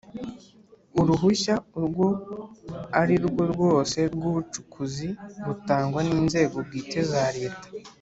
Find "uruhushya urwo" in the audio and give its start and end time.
0.99-2.07